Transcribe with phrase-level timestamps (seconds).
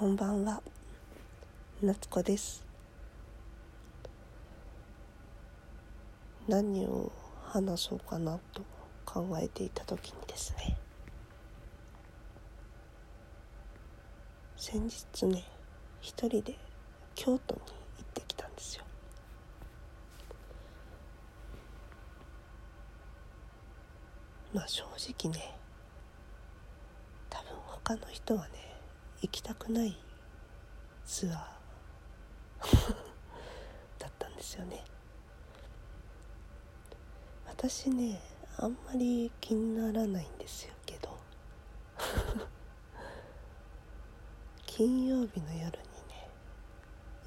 [0.00, 0.62] こんばんは。
[1.82, 2.64] 夏子です。
[6.48, 7.12] 何を
[7.44, 8.62] 話そうかなと
[9.04, 10.78] 考えていた時にですね。
[14.56, 15.44] 先日ね
[16.00, 16.56] 一人で
[17.14, 17.66] 京都に行
[18.02, 18.84] ってきたんですよ。
[24.54, 25.54] まあ正直ね
[27.28, 28.69] 多分他の人はね
[29.22, 29.94] 行きたくない
[31.04, 31.60] ツアー。
[33.98, 34.82] だったんですよね。
[37.46, 38.20] 私ね
[38.56, 41.18] あんまり気にならないんですよけど。
[44.64, 46.30] 金曜日の夜にね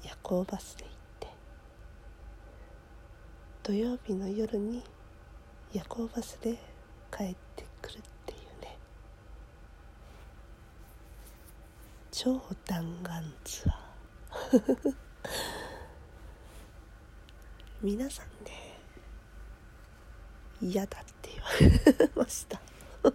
[0.02, 1.28] 夜行バスで行って。
[3.62, 4.82] 土曜日の夜に
[5.72, 6.58] 夜行バスで
[7.16, 8.02] 帰ってくる
[12.24, 14.94] 超弾丸ツアー。
[17.84, 18.80] 皆さんね
[20.62, 21.48] 嫌だって言わ
[21.98, 22.58] れました。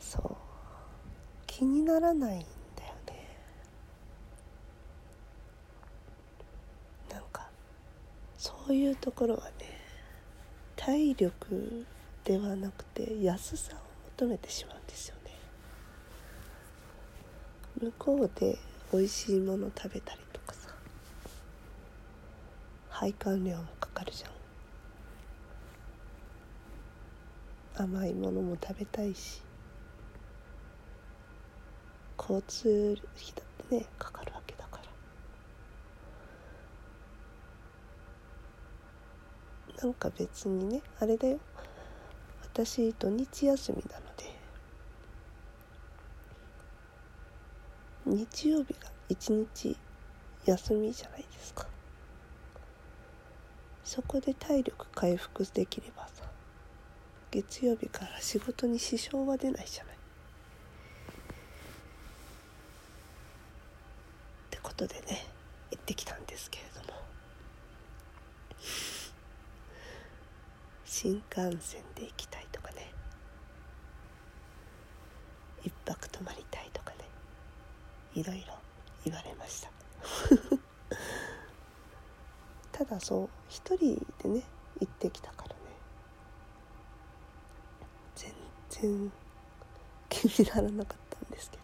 [0.00, 0.34] そう。
[1.46, 3.28] 気にならないんだよね。
[7.10, 7.50] なんか
[8.38, 9.54] そういうところはね
[10.76, 11.84] 体力
[12.24, 13.80] ではなくて安さを
[14.16, 15.19] 求めてしまうんですよ
[17.80, 18.58] 向こうで
[18.92, 20.68] 美味しいもの食べたりとかさ。
[22.90, 27.84] 配管料もかかるじゃん。
[27.86, 29.40] 甘いものも食べたいし。
[32.18, 34.78] 交通費だってねかかるわけだか
[39.74, 39.82] ら。
[39.82, 41.38] なんか別にねあれだよ。
[42.42, 44.29] 私土日休みなので。
[48.10, 49.76] 日曜日が一日
[50.44, 51.66] 休みじゃないですか。
[53.84, 56.24] そこで体力回復できればさ
[57.30, 59.94] 月曜日から仕事に支障は出ないじゃない。
[59.94, 59.98] っ
[64.50, 65.26] てことでね
[65.70, 67.00] 行ってきたんですけれども。
[70.84, 72.92] 新幹線で行きたいとかね。
[75.62, 76.39] 一泊泊まり
[78.20, 78.52] いろいろ
[79.06, 79.70] 言われました。
[82.70, 84.42] ただそう一人でね
[84.78, 85.60] 行ってきたからね。
[88.14, 88.34] 全
[88.68, 89.12] 然
[90.10, 91.62] 気にならなかったんですけど。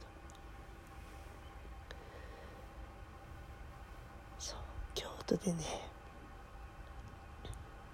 [4.39, 4.59] そう
[4.95, 5.63] 京都でね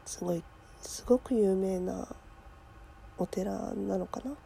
[0.07, 0.45] すごい
[0.81, 2.07] すごく有名な
[3.19, 4.37] お寺なのかな？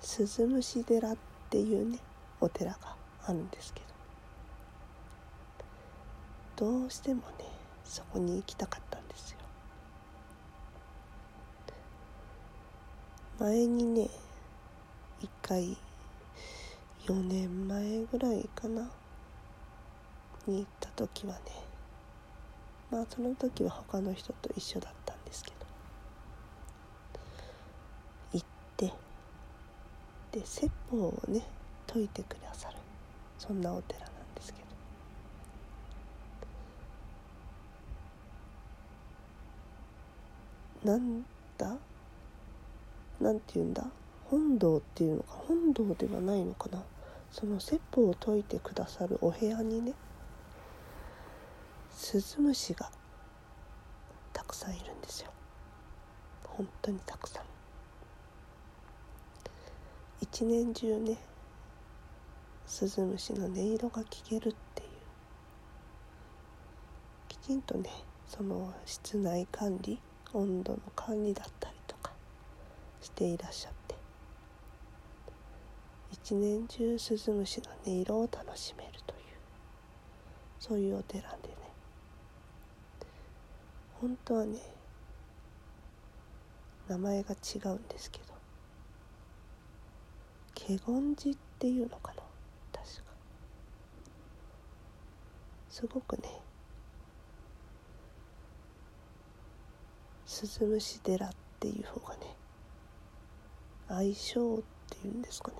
[0.00, 1.98] 鈴虫寺ってっていうね
[2.40, 2.96] お寺が
[3.26, 3.86] あるんですけど。
[6.56, 7.44] どうしてもね
[7.84, 9.38] そこに行きたかったんですよ。
[13.38, 14.08] 前にね
[15.20, 15.76] 一回
[17.06, 18.88] 4年前ぐらいかな
[20.46, 21.40] に行った時はね
[22.90, 25.56] まあその時は他の人と一緒だったんですけど
[28.32, 28.46] 行っ
[28.76, 28.92] て
[30.32, 31.42] で説法をね
[31.86, 32.76] 説いてくださる。
[33.38, 34.58] そんなお寺なんですけ
[40.84, 40.92] ど。
[40.92, 41.24] なん
[41.58, 41.76] だ？
[43.20, 43.84] なんて言うんだ？
[44.24, 45.34] 本堂っていうのか？
[45.46, 46.82] 本堂ではないのかな？
[47.30, 49.92] その説法を説いてくださるお部屋にね
[51.90, 52.90] スズムシが
[54.32, 55.30] たくさんいるんですよ。
[56.44, 57.51] 本当にたくさん。
[60.22, 61.18] 一年中ね
[62.64, 64.88] スズムシの音色が聞けるっていう。
[67.28, 67.90] きちんとね
[68.28, 69.98] その室内管理
[70.32, 72.12] 温度の管理だったりとか
[73.00, 73.96] していらっしゃって。
[76.12, 79.20] 一年中スズムシの音色を楽しめるという
[80.60, 81.54] そういうお寺でね。
[84.00, 84.60] 本当はね
[86.86, 88.31] 名前が違うんですけど
[90.62, 92.22] 華厳寺っていうのかな？
[92.72, 93.02] 確か。
[95.68, 96.22] すごくね。
[100.26, 101.30] 鈴虫寺っ
[101.60, 102.20] ていう方がね
[103.88, 105.56] 相性っていうんですかね。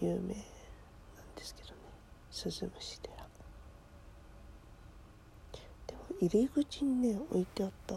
[0.00, 0.26] 有名なん
[1.36, 1.74] ですけどね。
[2.30, 3.16] 鈴虫寺。
[5.86, 7.94] でも入り口にね置いてあった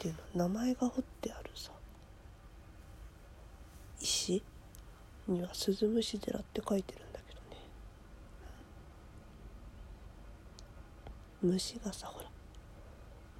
[0.00, 1.70] ていうの名前が彫ってあるさ
[4.00, 4.42] 石
[5.28, 7.56] には鈴虫寺って書いてるんだけどね
[11.42, 12.26] 虫がさほら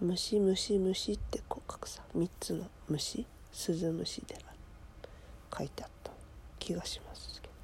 [0.03, 4.41] 虫虫虫ってこう書くさ3つの虫鈴虫寺
[5.57, 6.13] 書いてあった
[6.59, 7.55] 気がしますけど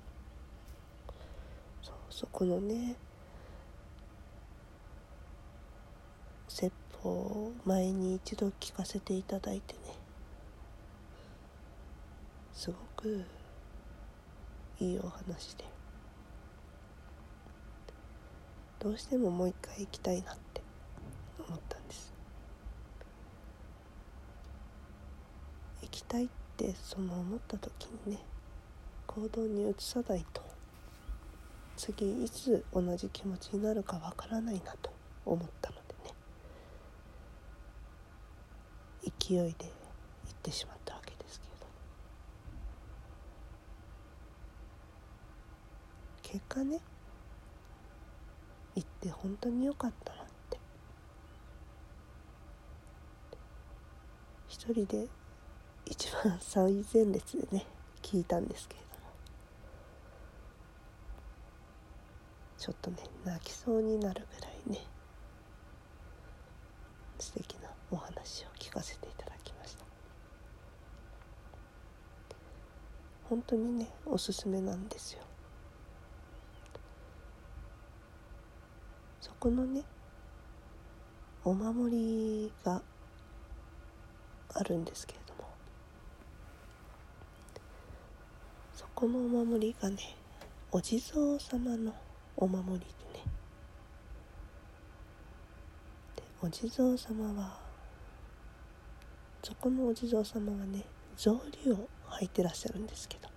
[1.83, 2.97] そうそこのね
[6.97, 9.81] 説法を前に一度聞かせていただいてね。
[12.53, 13.25] すごく
[14.81, 15.65] いいお話で。
[18.79, 20.63] どうしてももう一回行きたいなって
[21.47, 22.13] 思ったんです。
[25.83, 28.21] 行きたいってその思った時にね
[29.07, 30.43] 行動に移さないと
[31.77, 34.91] 次いつ同じ気持ちになるかわからないなと
[35.25, 36.15] 思ったのでね
[39.29, 41.67] 勢いで行ってしまったわけですけど。
[46.23, 46.79] 結果ね
[48.77, 50.59] 行って本当に良かったなって。
[54.49, 55.09] 一人で
[55.87, 57.67] 一番最前列でね
[58.03, 59.07] 聞いたんですけれども。
[62.59, 64.85] ちょっとね泣きそうになるぐらいね
[67.19, 68.56] 素敵なお話を。
[68.77, 69.85] 聞かせていただきました。
[73.31, 75.21] 本当にねおすすめなんですよ。
[79.23, 79.83] そこのね
[81.43, 82.83] お守りが
[84.53, 85.49] あるんですけれども。
[88.75, 89.97] そこのお守りがね
[90.71, 91.95] お地蔵様の
[92.37, 93.25] お守りでね。
[96.15, 97.65] でお地蔵様は
[99.47, 100.85] そこのお地蔵様はね
[101.17, 103.29] 草履を履いてらっしゃるんですけど。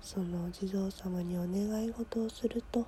[0.00, 2.86] そのお地蔵様にお願い事をすると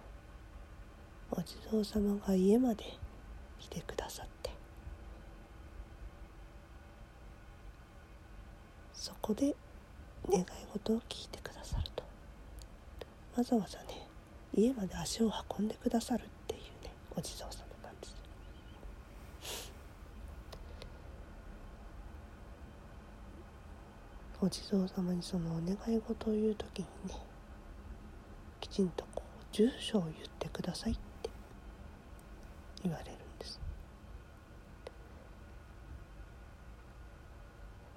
[1.30, 2.84] お地蔵様が家まで
[3.58, 4.50] 来てくださって。
[8.94, 9.54] そこで
[10.30, 12.02] 願い事を聞いてくださると。
[13.36, 14.08] わざわざね
[14.54, 18.14] 家まで足を運んでくださるっていうねお地蔵様なんです
[24.42, 27.14] お地蔵様にそのお願い事を言う時にね
[28.58, 31.28] きちんとこう住所を言ってくださいって
[32.82, 33.60] 言われるんです。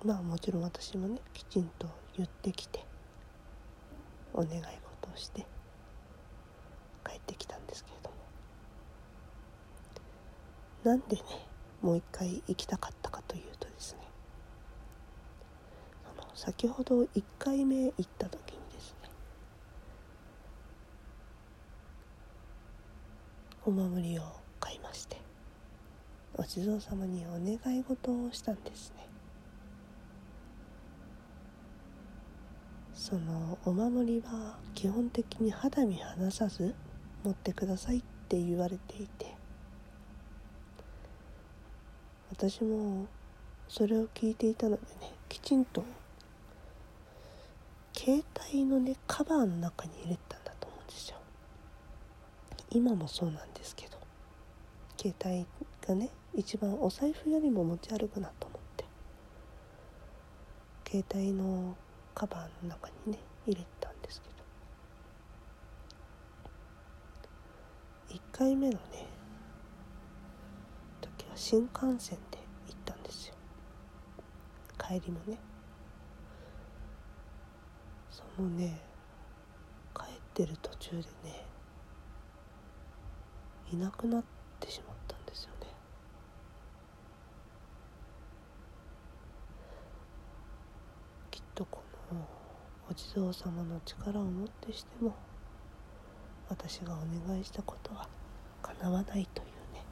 [0.04, 1.88] まあもちろん私もねきちんと
[2.18, 2.86] 言ってきて
[4.34, 4.68] お願い事
[5.14, 5.46] をして
[7.06, 8.16] 帰ってきたんですけれども。
[10.84, 11.22] なんでね
[11.82, 13.63] もう一回行きたかったかというと
[16.36, 19.10] 先ほど1回目行った時にですね
[23.66, 24.24] お守りを
[24.60, 25.22] 買いまして
[26.36, 29.04] お地蔵様にお願い事をしたんですね。
[32.94, 36.74] そのお守りは基本的に肌身離さず
[37.24, 39.36] 持ってくださいって言われていて
[42.30, 43.08] 私も
[43.68, 45.84] それを聞いていたのでねきちんと
[48.04, 51.16] 携帯のねカバーの中に入れたんだと思うんですよ。
[52.70, 53.98] 今もそうなんですけど。
[54.98, 55.46] 携帯
[55.88, 58.84] がね一番お財布よりも持ち歩くなと思って。
[60.86, 61.78] 携帯の
[62.14, 64.28] カバーの中にね入れたんですけ
[68.10, 68.18] ど。
[68.18, 69.08] 1回目のね
[71.00, 73.36] 時は新幹線で行ったんですよ。
[74.78, 75.38] 帰りもね。
[78.36, 78.80] そのね
[79.96, 81.46] 帰ってる途中でね
[83.72, 84.24] いなくなっ
[84.60, 85.68] てしまったんですよね。
[91.32, 92.28] きっとこの
[92.90, 95.16] お地蔵様の力をもってしても
[96.50, 96.98] 私がお
[97.28, 98.08] 願いしたことは
[98.62, 99.84] 叶わないというね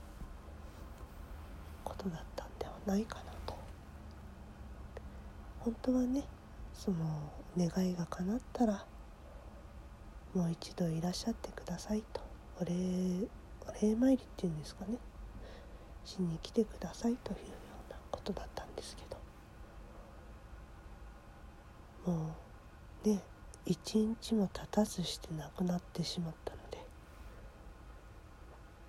[1.84, 3.56] ことだったんではないかなと。
[5.60, 6.24] 本当はね
[6.74, 8.86] その願いが叶ったら
[10.34, 12.22] もう一度いらっしゃってくださいと。
[12.60, 12.74] お礼
[13.68, 14.98] お礼参りっていうんですかね。
[16.06, 17.44] しに来てくださいというよ
[17.90, 19.12] うなことだったんですけど。
[22.06, 22.36] も
[23.06, 23.22] うね
[23.66, 26.80] 一日も経たずして亡くなってしまったので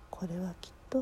[0.09, 1.01] これはきっと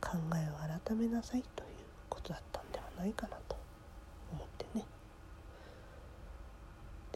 [0.00, 1.68] 考えを改めなさいという
[2.08, 3.56] ことだったんではないかなと
[4.32, 4.84] 思ってね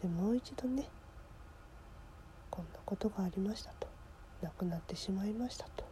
[0.01, 0.87] でもう一度ね
[2.49, 3.87] こんなことがありましたと。
[4.41, 5.83] 亡くなってしまいましたと。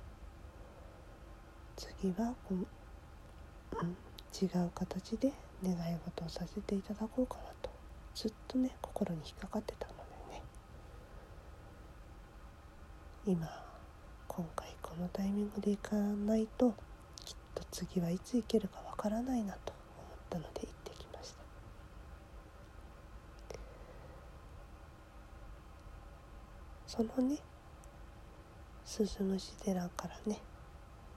[1.75, 2.65] 次はこの、
[3.81, 3.89] うん、
[4.31, 5.33] 違う形で
[5.63, 7.69] 願い事をさせていただこうかなと。
[8.15, 9.93] ずっとね心に引っかかってたの
[10.29, 10.43] でね。
[13.25, 13.47] 今
[14.27, 16.73] 今回このタイミングで行かないと
[17.23, 21.43] きっと次はいつ行けるかわからないなと思ったので行ってきました
[26.95, 27.37] そのね
[28.85, 30.39] 鈴虫寺からね。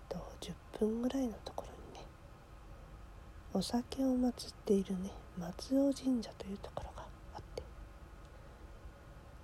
[0.08, 2.06] と10分ぐらいのところにね。
[3.52, 5.10] お酒を祀っているね。
[5.38, 7.02] 松尾神社というところが
[7.34, 7.62] あって。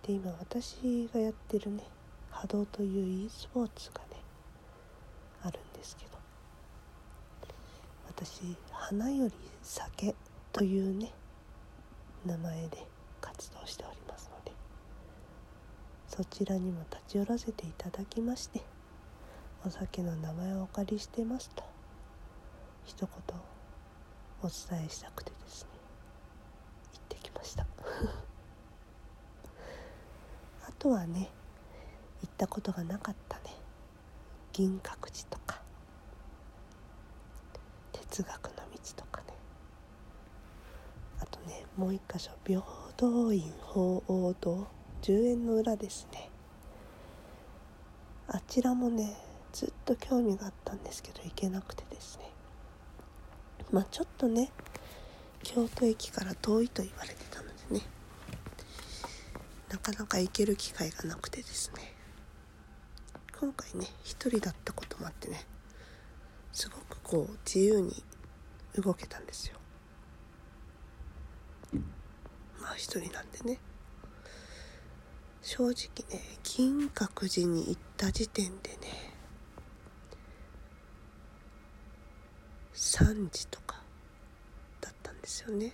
[0.07, 1.83] で今私がやってるね。
[2.31, 4.23] 波動という e スポーツがね。
[5.43, 6.12] あるんですけど。
[8.09, 10.15] 私花より酒
[10.51, 11.12] というね。
[12.25, 12.87] 名前で
[13.21, 14.53] 活動しておりますので
[16.14, 18.61] そちらにも立ち寄らせていただきまして
[19.64, 21.64] お酒の名前をお借りしてますと
[22.85, 23.09] 一言
[24.42, 25.69] お伝えしたくてですね
[26.92, 27.64] 行ってきました。
[30.69, 31.31] あとはね
[32.21, 33.45] 行ったことがなかったね
[34.52, 35.62] 銀閣寺とか
[37.92, 38.62] 哲学の道
[38.97, 39.28] とかね
[41.21, 42.62] あとねもう一箇所平
[42.99, 44.69] 等院鳳凰堂
[45.02, 46.30] 10円の裏ですね。
[48.28, 49.16] あちらもね
[49.52, 52.30] ずっと興味があったんですけど行けなくてですね。
[53.73, 54.50] まあちょっとね
[55.42, 57.80] 京都駅から遠いと言われてたのでね
[59.71, 61.94] なかなか行ける機会がなくてですね。
[63.40, 65.44] 今回ね一人だったこともあってね
[66.52, 68.04] すごくこう自由に
[68.76, 69.56] 動けたんですよ。
[72.61, 73.59] まあ一人なんでね。
[75.43, 75.73] 正直
[76.09, 79.13] ね金閣寺に行った時点でね
[82.75, 83.83] 3時とか
[84.81, 85.73] だったんですよね。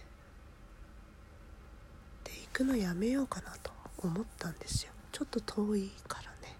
[2.25, 4.93] で行くのやめようかなと思ったんですよ。
[5.13, 6.57] ちょっと遠いからね。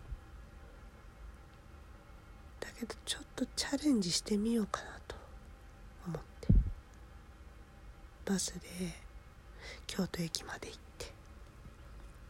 [2.61, 5.17] だけどちょっとチャレンジしてみようかなと
[6.07, 6.49] 思って。
[8.27, 8.69] バスで
[9.87, 10.88] 京都駅まで行って。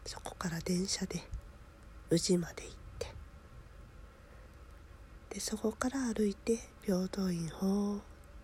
[0.09, 1.21] そこから電車で
[2.09, 3.09] 宇治まで行って
[5.29, 8.01] でそこから歩いて平等院法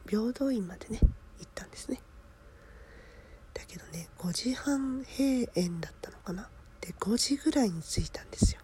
[0.06, 1.08] 平等院までね行
[1.48, 2.02] ったんですね。
[3.54, 6.50] だけどね5時半閉園だったのかな。
[6.82, 8.60] で5時ぐらいに着いたんですよ。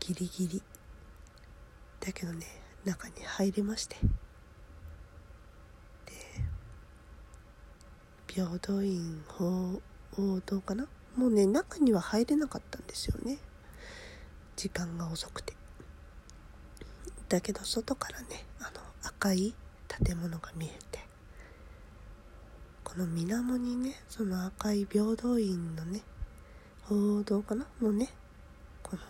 [0.00, 0.62] ギリギリ。
[2.00, 2.46] だけどね
[2.86, 3.96] 中に入れまして。
[6.06, 6.12] で
[8.26, 9.82] 平等院法
[10.16, 10.86] 王堂かな。
[11.18, 13.38] もうね中には入れなかったんですよね。
[14.54, 15.52] 時間が遅くて。
[17.28, 19.52] だけど外からねあの赤い
[19.88, 21.00] 建物が見えて。
[22.84, 26.02] この水面にねその赤い平等院のね
[26.84, 27.66] 報道かな？
[27.82, 28.10] のね
[28.84, 29.02] この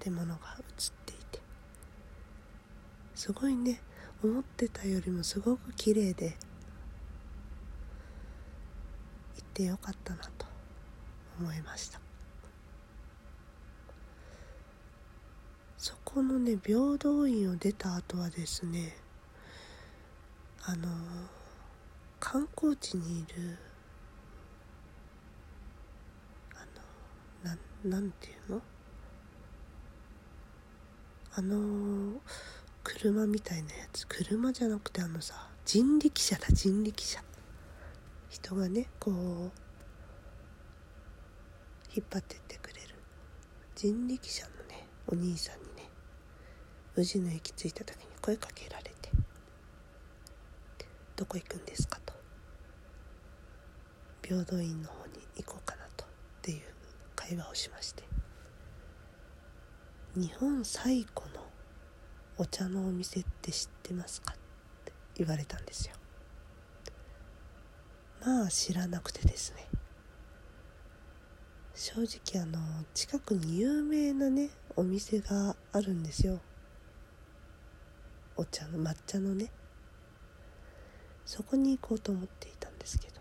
[0.00, 0.64] 建物が映っ
[1.06, 1.40] ていて。
[3.14, 3.80] すごいね
[4.24, 6.36] 思ってたよりもすごく綺麗で。
[9.36, 10.37] 行ってよかったなと。
[11.38, 12.00] 思いました。
[15.76, 18.96] そこのね平等院を出た後はですね
[20.64, 20.88] あの
[22.18, 23.56] 観光地にいる
[26.54, 26.66] あ
[27.44, 28.62] のななんていうの？
[31.34, 32.20] あの
[32.82, 34.04] 車みたいなやつ。
[34.08, 37.22] 車じゃなくてあのさ人力車だ人力車。
[38.30, 39.52] 人がねこう
[41.98, 42.94] 引っ張ってってくれる
[43.74, 45.90] 人力車のねお兄さんにね
[46.94, 49.10] 宇治の駅着いた時に声かけられて
[51.16, 52.12] 「どこ行くんですか?」と
[54.22, 56.08] 「平等院の方に行こうかなと」っ
[56.42, 56.62] ていう
[57.16, 58.04] 会話をしまして
[60.14, 61.50] 「日本最古の
[62.36, 64.36] お茶のお店って知ってますか?」っ
[64.84, 65.96] て言われたんですよ
[68.20, 69.67] まあ知らなくてですね
[71.80, 72.58] 正直あの
[72.92, 76.40] 近くに有名なねお店があるんですよ。
[78.36, 79.52] お茶の抹茶のね。
[81.24, 83.20] そこに行こうと思っていたんですけど。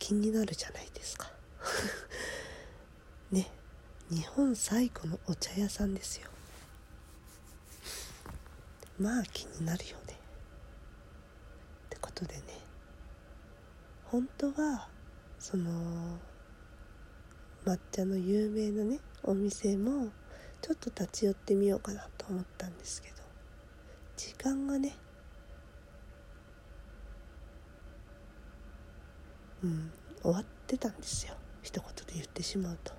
[0.00, 1.30] 気になるじゃないですか。
[3.30, 3.48] ね。
[4.10, 6.28] 日本最古のお茶屋さんですよ。
[8.98, 10.14] まあ気になるよね。
[11.86, 12.67] ってことでね。
[14.10, 14.88] 本当は
[15.38, 16.18] その
[17.64, 20.08] 抹茶の有名なねお店も
[20.62, 23.14] ちょっと立ち寄ってみようかなと思ったんですけど
[24.16, 24.96] 時間がね
[29.62, 31.34] うん終わってたんですよ。
[31.62, 32.92] 一言で言ってしまうと。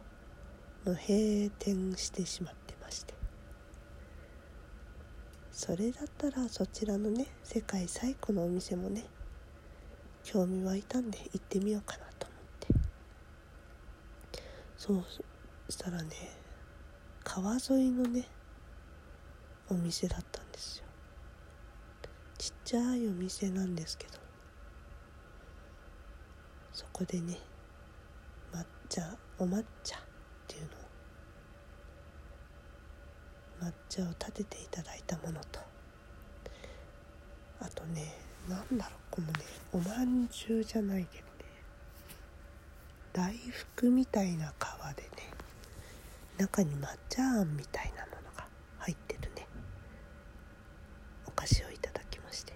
[0.85, 3.13] もう閉店してしまってまして。
[5.51, 9.03] それだったらそちらのね世界最古のお店もね
[10.31, 12.67] 興味湧いたんで行ってみようかなと思って。
[14.77, 15.03] そう
[15.71, 16.09] したらね
[17.23, 18.27] 川沿いのね
[19.71, 20.83] お店だったんですよ。
[22.37, 24.19] ちっちゃいお店なんですけど。
[26.73, 27.39] そこでね
[28.53, 30.01] 抹茶お抹茶っ
[30.47, 30.69] ていう
[33.63, 35.59] の抹茶を立てていただいたものと。
[37.61, 38.13] あとね
[38.47, 39.08] なんだろう。
[39.19, 39.39] このね
[39.73, 41.29] おまんじゅうじゃないけどね。
[43.11, 45.09] 大福みたいな皮でね
[46.37, 48.47] 中に抹茶あんみたいなものが
[48.77, 49.45] 入ってるね。
[51.27, 52.53] お菓子をいただきまして。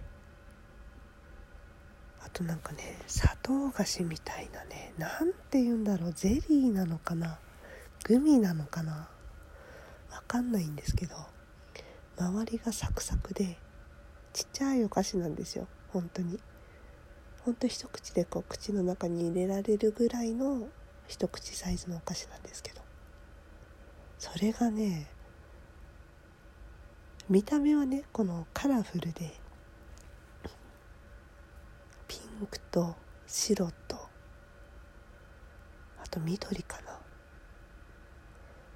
[2.22, 7.40] あとなんかね砂糖菓子みたいなねなんて言うんだろうゼリーなのかな
[8.06, 9.10] グミなのかな
[10.12, 11.16] わかんないんですけど
[12.18, 13.58] 周りがサクサクで
[14.32, 16.40] ちっちゃいお菓子なんですよ本当に。
[17.46, 20.68] 本当一口でこう口の中に入れられるぐらいの
[21.08, 22.82] 一口サイズのお菓子なんですけど。
[24.24, 25.10] それがね
[27.28, 29.34] 見た目はねこのカラフルで
[32.08, 32.96] ピンクと
[33.28, 33.98] 白と
[36.02, 36.98] あと緑かな。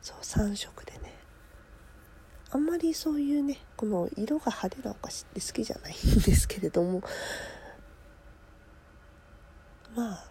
[0.01, 1.15] そう3色でね。
[2.51, 7.01] あんまりそういうねこの色が派手なお菓子って好きじゃないんですけれども
[9.97, 10.23] まあ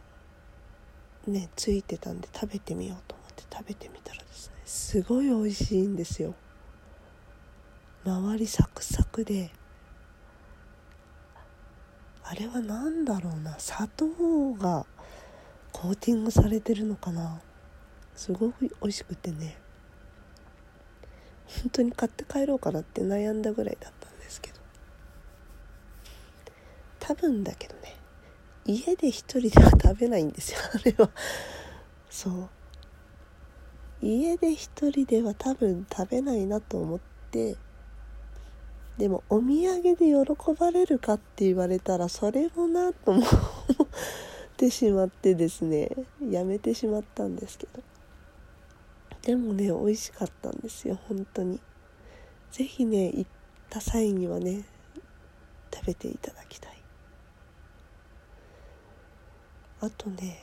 [1.26, 6.34] ねついてたんで食べてみようと思って食べてみたらですねすごい美味しいんですよ。
[8.04, 9.50] 周りサクサクで。
[12.22, 14.06] あれは何だろうな砂糖
[14.54, 14.86] が
[15.72, 17.40] コーティングされてるのかな。
[18.14, 19.58] すごく美味しくてね。
[21.62, 24.60] 本当に買って帰ろうかなって悩んだぐらいだったんですけど。
[27.00, 27.95] 多分だけどね。
[28.68, 30.58] 家で一人では食べないんですよ。
[30.74, 31.10] あれは。
[32.10, 32.48] そう。
[34.02, 37.00] 家で一人では多分食べないなと思っ
[37.30, 37.56] て。
[38.98, 43.26] でもお土産で喜ばれるかって言われたらそれもなと思っ
[44.56, 45.90] てしまってですね。
[46.28, 47.82] やめてしまったんですけど。
[49.22, 51.60] でもね美味しかったんですよ本当に。
[52.50, 53.26] 是非ね行っ
[53.70, 54.64] た際にはね
[55.72, 56.75] 食べていただきたい。
[59.80, 60.42] あとね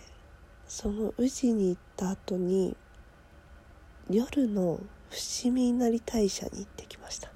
[0.68, 2.76] その宇治に行った後に
[4.10, 7.32] 夜の伏見稲荷大社に行ってきました。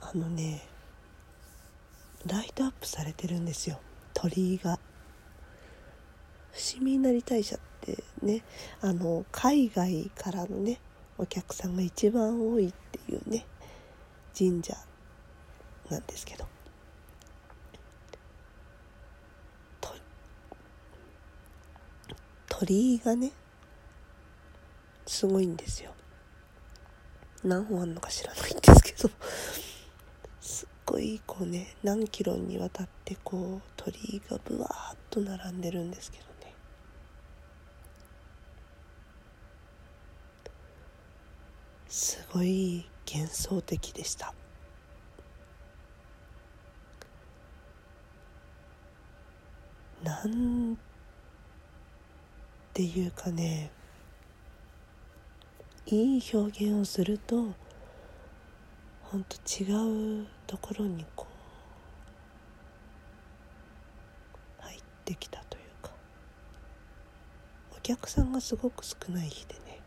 [0.00, 0.62] あのね
[2.26, 3.80] ライトアップされてるんですよ。
[4.12, 4.78] 鳥居が。
[6.52, 8.42] 伏見稲荷大社ってね
[8.80, 10.80] あの海外からのね
[11.18, 13.46] お客さんが一番多いっていうね
[14.36, 14.76] 神社
[15.90, 16.46] なんですけど。
[22.56, 23.32] 鳥居がね
[25.06, 25.90] すごいんですよ。
[27.42, 29.10] 何本あるのか知らないんですけど。
[30.40, 36.54] すっごいこうね何キロにわたってこう鳥居がぶわーっと並んでるんですけどね。
[41.88, 44.32] すごい幻想的でした。
[50.04, 50.78] なん
[52.74, 53.70] っていうかね
[55.86, 57.36] いい表現をすると
[59.02, 61.28] ほんと違うところにこ
[64.58, 65.92] う入ってきたというか
[67.78, 69.80] お客さんがすごく少ない日でね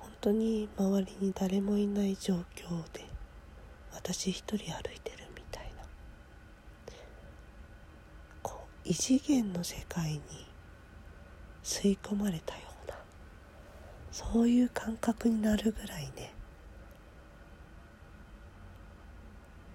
[0.00, 3.04] 本当に周りに誰もいない状況で
[3.92, 5.21] 私一人歩いてる
[8.92, 10.20] 異次元の世界に
[11.64, 12.94] 吸い込まれたような
[14.10, 16.34] そういう感覚になるぐらいね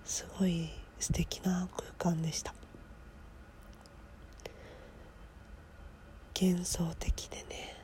[0.03, 2.53] すごい素敵な空間でした。
[6.39, 7.75] 幻想的でね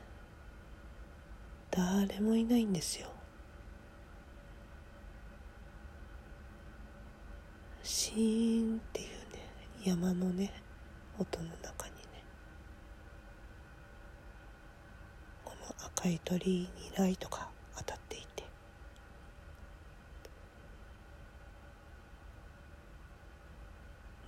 [1.72, 3.08] 誰もいないんですよ。
[7.82, 9.16] シーンっていうね
[9.84, 10.52] 山のね
[11.18, 12.24] 音の中にね。
[15.44, 18.44] この赤い鳥にライトが当たっていて。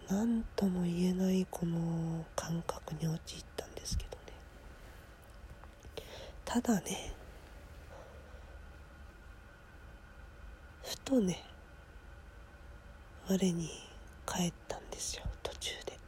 [0.08, 4.16] 何とも言えないこの感覚に陥ったんですけどね。
[6.44, 7.12] ただね
[10.84, 11.42] ふとね
[13.28, 13.68] 我に
[14.24, 15.98] 帰ったんですよ途中で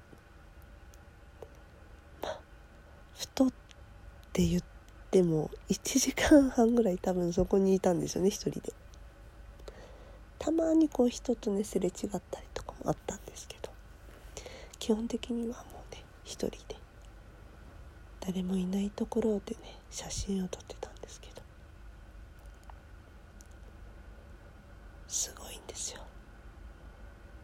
[2.22, 2.40] まあ
[3.16, 3.50] ふと
[4.38, 4.62] って言っ
[5.10, 8.72] ても1時間半ぐらい多分そこにいたんですよね一人で。
[10.38, 13.68] たまにこう人とねすれ違ったりとかもあったんですけど。
[14.78, 16.76] 基本的にはもうね一人で。
[18.20, 21.42] 誰もいないところでね写真を撮ってたんですけど。
[25.08, 26.00] すごいんですよ。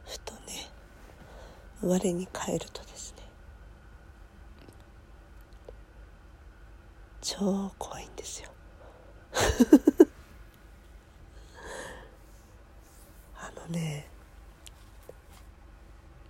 [0.07, 0.71] ふとね
[1.83, 3.25] 我に返るとですね
[7.25, 8.51] 超怖いんですよ。
[13.35, 14.07] あのね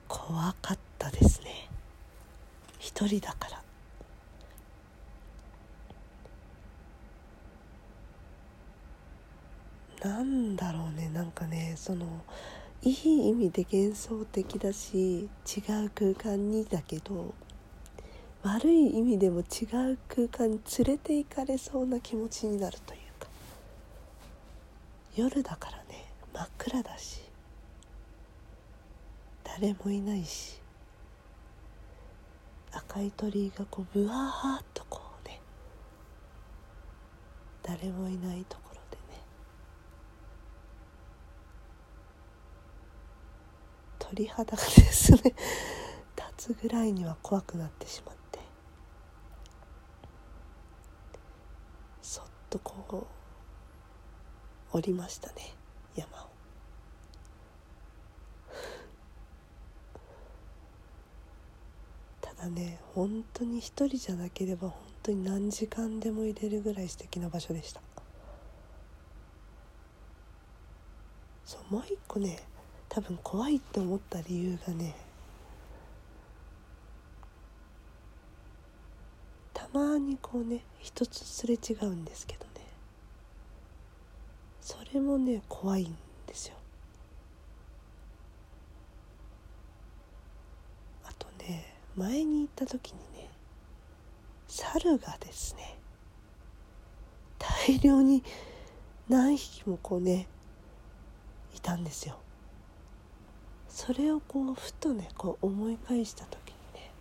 [0.07, 1.69] 怖かったですね。
[2.79, 3.49] 一人だか
[10.03, 10.05] ら。
[10.09, 12.07] なんだろうねなんかねその
[12.83, 17.35] いい意味で幻想的だし違う空間にだけど
[18.45, 23.27] 悪い意味でも違う空間に連れて行かれそうな気持ちになるというか。
[25.17, 27.23] 夜だからね真っ暗だし。
[29.43, 30.61] 誰もいないし。
[32.73, 35.41] 赤い鳥居がこうぶわーっとこうね。
[37.63, 39.21] 誰もいないところでね。
[43.99, 45.35] 鳥肌がですね
[46.37, 48.39] 立つぐらいには怖くなってしまって
[52.03, 53.07] そっとこ
[54.73, 55.55] う降りましたね
[55.97, 56.29] 山を。
[62.21, 67.81] ただね本当に一人じゃなければ本当に何時間でも入れるぐらい素敵な場所でした
[71.45, 72.39] そうもう一個ね
[72.89, 74.95] 多分怖いって思った理由がね
[79.53, 82.51] たまにこうね一つすれ違うんですけどね。
[84.61, 86.55] それもね怖いんですよ。
[91.05, 93.29] あとね前に行った時にね
[94.47, 95.77] 猿がですね
[97.39, 98.23] 大量に
[99.09, 100.29] 何匹もこうね
[101.55, 102.17] いたんですよ。
[103.69, 106.93] それをこうふとねこう思い返した時にね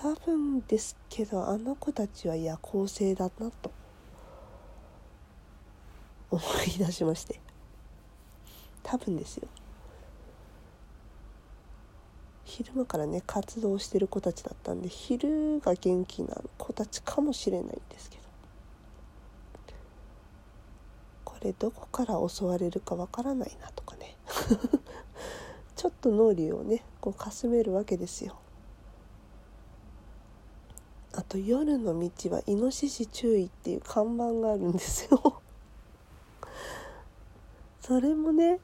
[0.00, 3.72] 多分ですけどあの子たちは夜行性だなと。
[6.30, 7.40] 思い出しまして。
[8.84, 9.48] 多分ですよ。
[12.44, 18.22] 昼間からね活動してる子たちだったんで昼が元気な子たちかもしれないんですけど。
[21.24, 24.16] これどこから襲われるかわからないなとかね。
[25.74, 28.38] ちょっと脳裏をねこうかすめるわけですよ。
[31.18, 35.42] あと夜の道はイノシシ注意っていう看板があるんですよ。
[37.82, 38.60] それもね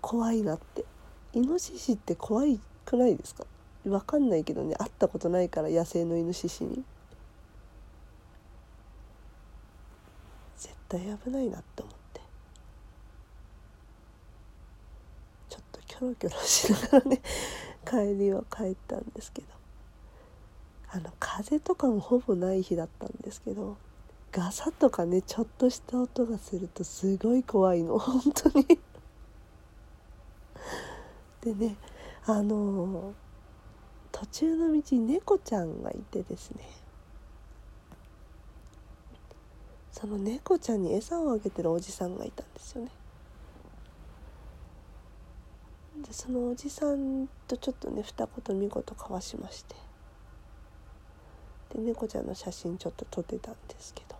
[0.00, 0.86] 怖いなって。
[1.34, 3.44] イノシシって怖いくないですか？
[3.84, 6.82] わかんないけどね会ったことないから野生のイノシシに。
[10.56, 12.22] 絶対危ないなって思って。
[15.50, 17.20] ちょっとキョロキョロしながらね
[17.86, 19.63] 帰りは帰ったんですけど。
[20.94, 23.76] あの風とかもほぼない日だったんですけど
[24.30, 27.98] ガサとかねちょっとした音がするとすごい怖いの。
[27.98, 28.78] 本当に。
[31.40, 31.76] でね
[32.26, 33.12] あの
[34.12, 36.64] 途中の道に猫ちゃんがいてですね。
[39.90, 42.90] その猫ちゃんに餌をあげてるおじさんがいたんですよね。
[46.06, 49.83] でそのおじさんとちょっとね二言三言交わしまして。
[51.74, 54.14] で猫ちゃんの写真ちょっと撮ってたんですけど。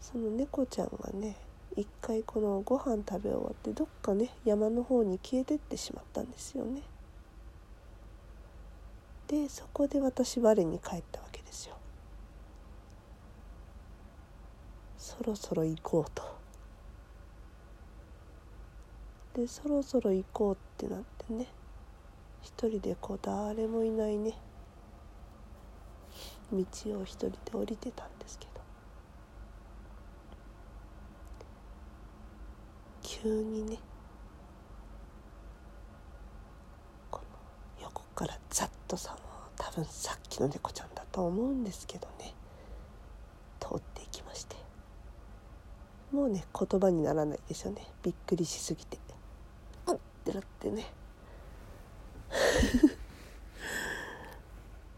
[0.00, 1.36] その猫ちゃんがね
[1.76, 6.80] 一回このご飯食べ終わってどっかね山の方に消えてってしまったんですよね。
[9.26, 11.76] でそこで私我に帰ったわけですよ。
[14.96, 16.38] そろそろ行こうと。
[19.34, 21.46] でそろそろ行こうってなってね
[22.48, 24.32] 一人でこう誰もいないね。
[26.50, 26.58] 道
[26.98, 28.52] を一人で降りてたんですけど。
[33.02, 33.78] 急にね
[37.10, 37.20] こ
[37.78, 39.16] の横からざっとさ
[39.56, 42.32] 多分さっきの猫ちゃんだと思うんですけどね。
[43.60, 44.56] 通っていきまして。
[46.12, 47.86] もうね言葉にならないですよね。
[48.02, 48.98] びっくりしすぎて。
[49.86, 50.97] うんってなってね。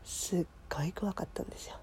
[0.05, 1.77] すっごい怖かったんですよ。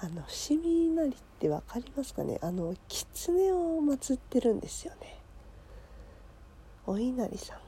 [0.00, 2.38] あの伏見稲荷って分かりますかね？
[2.42, 5.18] あの狐を祀ってるんですよね。
[6.86, 7.58] お稲荷さん。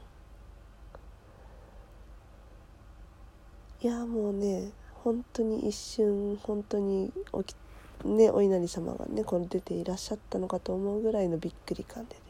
[3.85, 4.71] いやもうね
[5.03, 7.55] 本当に一瞬本当におき
[8.03, 12.21] ねお稲荷様がねこの出ていらっしゃったのかと思うぐらいのびっくり感でで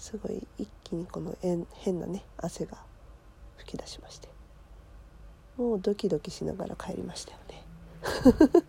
[0.00, 1.66] すごい一気にこの変
[2.00, 2.78] なね汗が
[3.58, 4.30] 噴き出しまして。
[5.58, 7.62] もうドキドキしながら帰りましたよね。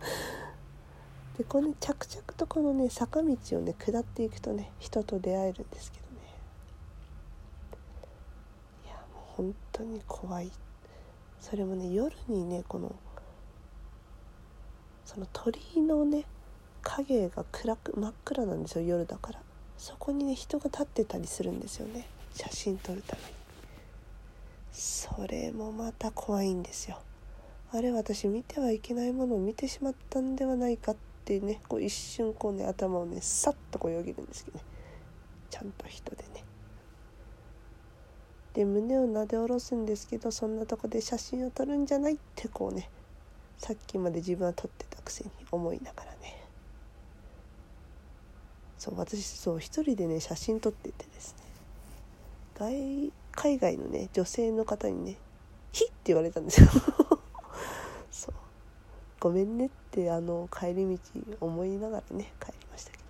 [1.38, 6.12] でこれ、ね、着々とこのね坂道をね下っていくとね人と出会えるんですけどね。
[8.84, 10.52] いやもう本当に怖い。
[11.40, 12.94] それもね夜にねこの
[15.06, 16.26] その鳥居のね
[16.82, 19.40] 影が暗く真っ暗なんですよ夜だから。
[19.82, 22.06] そこにね人が立ってたりするんですよね。
[22.36, 23.28] 写真撮るために。
[24.70, 27.00] それもまた怖いんですよ。
[27.72, 34.64] あれ私見てはいけないものを見てしまったんではないかってねこう一瞬こうね頭をねさっとこうよぎるんですけどね。
[35.50, 36.44] ちゃんと人でね。
[38.54, 42.88] で胸をなで下ろすんですけどそんなとこで写真を撮るんじゃないってこうね
[43.58, 46.41] さっきまで自分は撮ってたくせに思いながらね。
[48.82, 51.44] そう私そう一人でね写真撮っててですね。
[52.56, 55.18] 外海外のね女性の方にね
[55.70, 56.66] 「ひ」って言われたんですよ。
[58.10, 58.34] そう
[59.20, 63.08] ごめんねってあの帰り道思いながらね帰りましたけどね。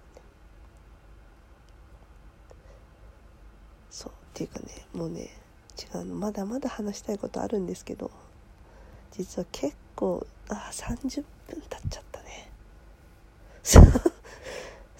[3.88, 4.12] そう。
[4.12, 5.30] っていうかねもうね
[5.94, 6.16] 違うの。
[6.16, 8.10] まだまだ話したいことあるんですけど
[9.12, 12.52] 実は結構あ30分経っちゃったね。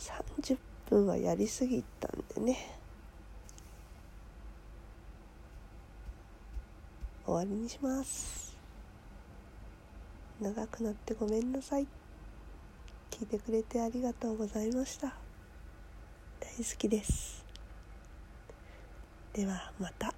[0.02, 2.78] 30分はやりすぎたんでね。
[7.24, 8.56] 終わりにします。
[10.40, 11.86] 長くなってごめんなさい。
[13.10, 15.14] 聞いてくれてありがとうございました。
[16.40, 17.44] 大好きです。
[19.32, 20.12] ではまた。